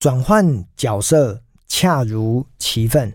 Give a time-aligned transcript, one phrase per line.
[0.00, 1.38] 转换角色，
[1.68, 3.12] 恰如其分。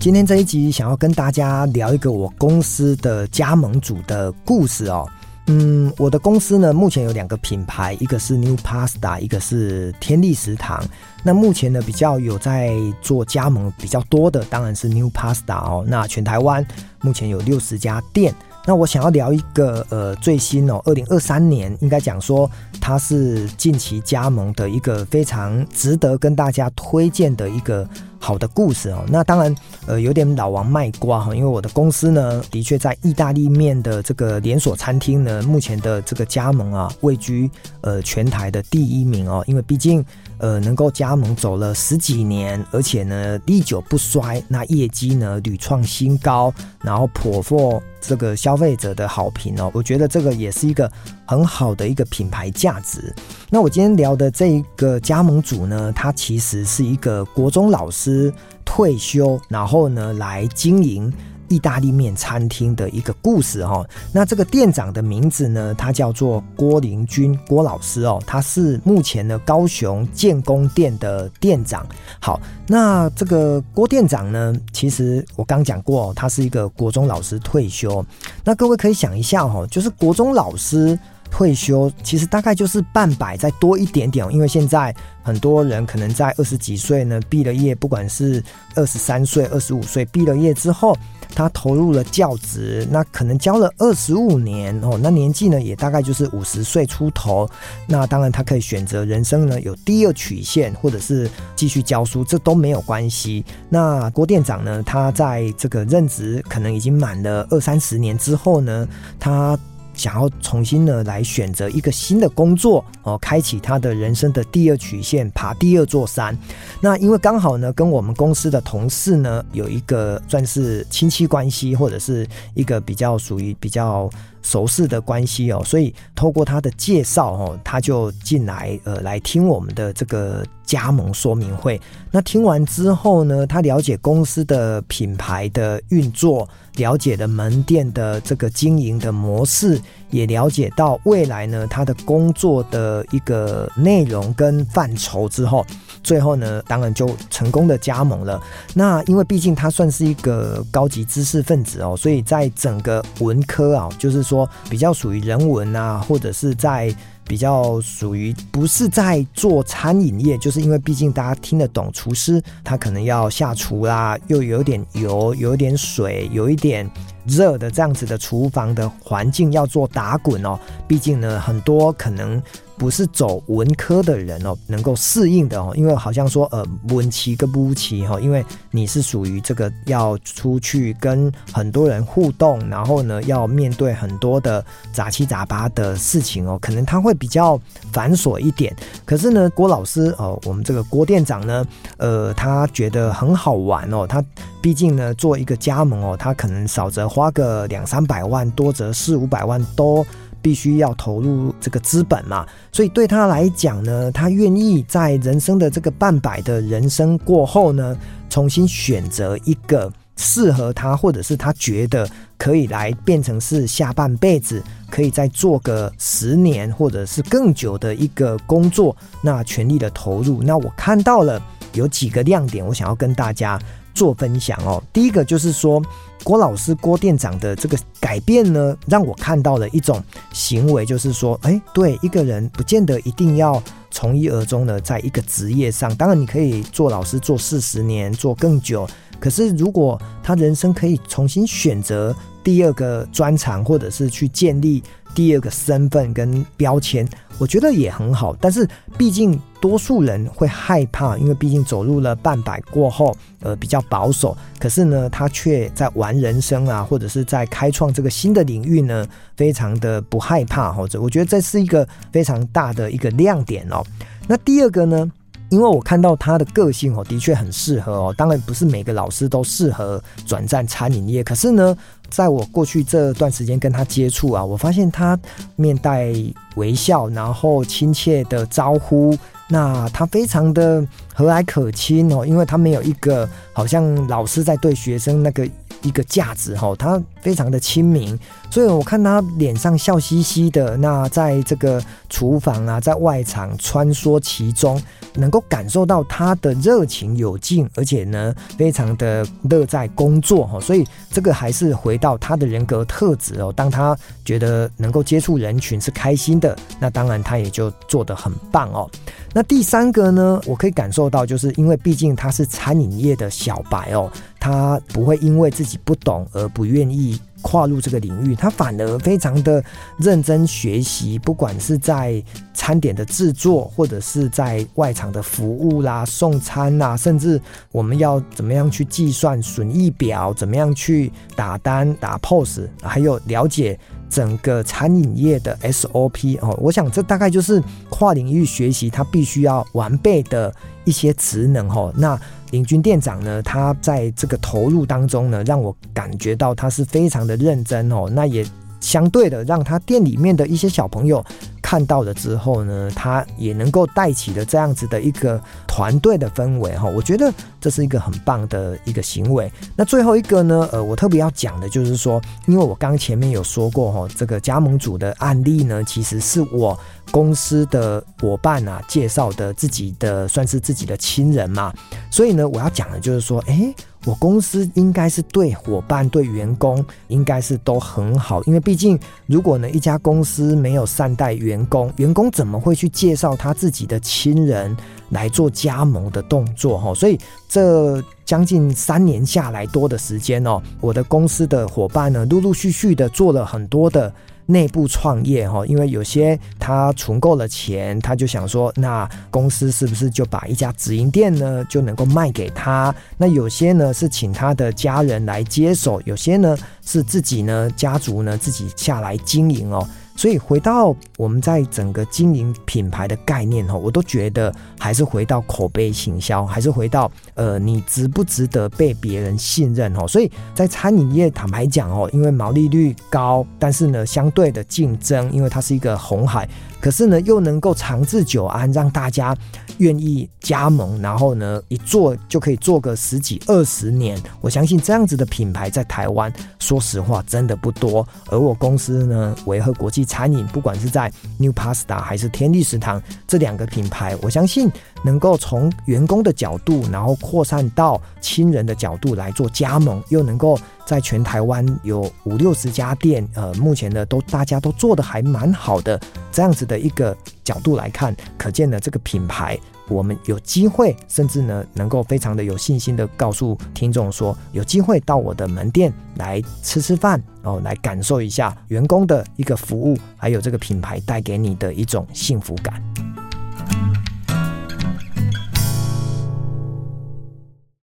[0.00, 5.06] 今天这一集想要跟大家聊一个我公司的加盟主的故事哦。
[5.48, 10.82] 嗯，我的公司呢，目前有两个品牌，一个是 New Pasta，一个是天利食堂。
[11.22, 12.72] 那目前呢，比较有在
[13.02, 15.84] 做加盟比较多的，当然是 New Pasta 哦。
[15.86, 16.66] 那全台湾
[17.02, 18.34] 目前有六十家店。
[18.68, 22.48] 那我想要聊一个呃最新哦，二零二三年应该讲说
[22.78, 27.88] 它是近期加盟的一个非常值得跟大家推荐的一个。
[28.18, 29.54] 好的故事哦，那当然，
[29.86, 37.50] 呃，有点老王卖瓜哈，因为我的公司呢，的确在意大利面的这个连锁餐厅呢，目前的这个加盟啊，位居
[37.80, 40.04] 呃全台的第一名哦，因为毕竟
[40.38, 50.90] 呃能够加盟走了十几年，而且呢历久不衰，那业绩呢屡创新高，然后颇获这个消费者的好评哦，我觉得这个也是一个
[51.28, 53.14] 很好的一个品牌价值。
[53.50, 58.32] 那我今天聊的这一个加盟主呢，他其实是一个国中老师
[58.64, 61.12] 退休，然后呢来经营
[61.48, 63.86] 意大利面餐厅的一个故事哈。
[64.10, 71.86] 那这个店长的名字呢，他叫做郭林君郭老师哦，他是目前的高雄建功店的店长。
[72.20, 78.04] 好，那这个郭店长呢，其实我刚讲过，他是一个国中老师退休。
[78.44, 80.98] 那各位可以想一下哈，就是国中老师。
[81.30, 88.42] 退休其实大概就是半百再多一点点，因为现在很多人可能在二十几岁呢毕了业，不管是
[88.74, 90.96] 二十三岁、二十五岁毕了业之后，
[91.34, 97.48] 他投入了教职，那可能教了二十五年哦，那年纪呢也大概就是五十岁出头。
[97.86, 103.44] 那当然他可以选择人生呢有第二曲线，或者是继续教书，这都没有关系。
[103.68, 108.88] 那郭店长呢，他在这个任职可能已经满了二三十年之后呢，
[109.20, 109.58] 他。
[109.98, 116.34] 想要重新呢来选择一个新的工作哦，开启他的人生的第二曲线，爬第二座山。
[116.80, 124.08] 那因为刚好呢，跟我们公司的同事呢有一个算是亲戚关系，或者是一个比较属于比较。
[124.42, 131.80] 熟识的关系哦，所以透过他的介绍哦，他就进来呃来听我们的这个加盟说明会。
[132.10, 145.64] 那听完之后呢，他了解公司的品牌的运作，了解了门店的这个经营的模式，也了解到未来呢他的工作的一个内容跟范畴之后。
[146.02, 148.40] 最后呢，当然就成功的加盟了。
[148.74, 156.94] 那因为毕竟他算是一个高级知识分子哦，所以在整个文科啊，就是说比较属于人文啊，或者是在。
[157.28, 166.90] 比较属于不是在做餐饮业，就是因为毕竟大家听得懂厨师，他可能要下厨啦，又有点油，有点水，有一点
[167.26, 170.58] 热的这样子的厨房的环境要做打滚哦。
[170.86, 172.42] 毕竟呢，很多可能
[172.78, 175.74] 不是走文科的人哦，能够适应的哦。
[175.76, 187.14] 因为好像说呃，文奇跟不奇哈，因为你是属于这个要出去跟很多人互动，然后呢要面对很多的杂七杂八的事情哦，可能他会。
[187.18, 187.60] 比较
[187.92, 188.72] 繁琐一点，
[189.04, 191.66] 可是呢，郭老师哦，我们这个郭店长呢，
[191.96, 194.06] 呃，他觉得很好玩哦。
[194.06, 194.24] 他
[194.62, 200.06] 毕竟呢，做一个加盟哦，他可能少则花个两三百万，多则四五百万，都
[200.40, 202.46] 必须要投入这个资本嘛。
[202.72, 207.96] 所以对他来讲呢，他愿意在人生的这个半百的人生过后呢，
[208.28, 209.92] 重新选择一个。
[210.20, 212.04] 适合他，或者是他觉得
[212.36, 214.60] 可以来变成是下半辈子
[214.90, 220.42] 可以再做个十年或者是更久的一个工作，那全力的投入。
[220.42, 221.40] 那我看到了
[221.72, 223.56] 有几个亮点，我想要跟大家
[223.98, 224.80] 做分享哦。
[224.92, 225.82] 第一个就是说，
[226.22, 230.00] 郭老师郭店长的这个改变呢，让我看到了一种
[230.32, 233.60] 行为，就是说，哎，对一个人不见得一定要
[233.90, 238.88] 从一而终的在一个职业上，当然你可以做老师做四十年，做更久。
[239.18, 244.80] 可是，如果他人生可以重新选择第二个专长，或者是去建立
[245.12, 248.36] 第二个身份跟标签，我觉得也很好。
[248.40, 254.36] 但是，毕竟多数人会害怕，因为毕竟走入了半百过后，呃，比较保守。
[254.58, 260.72] 可是呢，他却在玩人生啊，或者是在开创这个新的领域呢，非常的不害怕。
[260.72, 263.84] 或者，我觉得这是一个非常大的一个亮点哦。
[264.26, 265.10] 那第二个呢？
[265.50, 268.14] 因为我看到他的个性哦，的确很适合哦。
[268.16, 271.76] 当然不是每个老师都适合转战餐饮业，可是呢，
[272.10, 275.18] 在我过去这段时间跟他接触啊，我发现他
[275.56, 276.12] 面带
[276.56, 279.16] 微笑，然后亲切的招呼，
[279.48, 282.26] 那他非常的和蔼可亲哦。
[282.26, 285.48] 因为他没有一个好像老师在对学生那个
[285.82, 288.18] 一个价值哈，他非常的亲民，
[288.50, 294.80] 所以我看他脸上笑嘻嘻的，那在这个厨房啊，在外场穿梭其中，
[295.14, 303.52] 能够感受到他的热情有劲，而且呢，非常的乐在工作哈，所以这个还是回到他的人格特质哦。
[303.54, 308.90] 当他觉得能够接触人群是开心的，那当然他也就做得很棒哦。
[309.34, 314.10] 那第三个呢，我可以感受到，就是因为毕竟他是餐饮业的小白哦，
[314.40, 319.62] 他不会因为自己不懂而不愿意跨入这个领域，他反而非常的
[319.98, 322.20] 认真学习，不管是在
[322.54, 327.40] 餐点的制作，或者是在外场的服务啦、送餐啦，甚至
[327.70, 333.78] 我们要怎么样去计算损益表，怎么样去打单、打 POS，还有了解。
[334.08, 341.92] 整个餐饮业的 SOP 哦，我想这大概就是跨领域学习他必须要完备的一些职能哦。
[341.96, 342.18] 那
[342.50, 348.08] 领军店长呢，他在这个投入当中呢，让我感觉到他是非常的认真哦。
[348.10, 348.44] 那也
[348.88, 351.22] 相对的，让他店里面的一些小朋友。
[351.60, 357.30] 看到了之后呢，他也能够带起了这样子的一个团队的氛围哈，我觉得
[357.60, 359.52] 这是一个很棒的一个行为。
[359.76, 366.78] 那最后一个呢，呃，我特别要讲的就是说，因为我刚前面有说过哈，这个加盟主的案例呢，其实是我
[367.10, 371.70] 公司的伙伴啊介绍的自己的，算是自己的亲人嘛，
[372.10, 373.74] 所以呢，我要讲的就是说，诶。
[374.04, 384.74] 我公司应该是对伙伴、对员工应该是都很好，因为毕竟如果呢一家公司没有善待员工，员工怎么会去介绍他自己的亲人
[385.10, 386.78] 来做加盟的动作？
[386.78, 387.18] 哈，所以
[387.48, 394.12] 这将近三年下来多的时间哦，我的公司的伙伴呢陆陆续续的做了很多的。
[394.50, 402.94] 内部创业哈，因为有些他存够了钱，他就想说，那公司是不是就把一家直营店呢就能够卖给他？
[403.18, 409.86] 那有些呢是请他的家人来接手，有些呢是自己呢家族呢自己下来经营哦。
[410.18, 420.08] 所以回到我们在整个经营品牌的概念哈，我都觉得还是回到口碑行销，还是回到呃你值不值得被别人信任哦。
[420.08, 426.48] 所以在餐饮业坦白讲哦，因为毛利率高，但是呢相对的竞争，因为它是一个红海。
[426.80, 429.36] 可是呢，又能够长治久安，让大家
[429.78, 434.16] 愿意加盟，然后呢，一做就可以做个十几二十年。
[434.40, 438.06] 我相信这样子的品牌在台湾，说实话真的不多。
[438.30, 444.68] 而我公司呢，维和国际餐饮，不管是在 New Pasta 还是天地食堂这两个品牌，我相信
[445.04, 450.58] 能够从员工的角度，然后扩散到亲人的角度来做加盟，又能够。
[450.88, 456.00] 在全台湾有五六十家店，呃，目前呢都大家都做的还蛮好的，
[456.32, 457.14] 这样子的一个
[457.44, 472.82] 角度来看，可见呢这个品牌，我们有机会，甚至呢能够非常的有信心的告诉听众说，有机会到我的门店来吃吃饭，哦，来感受一下员工的一个服务，还有这个品牌带给你的一种幸福感。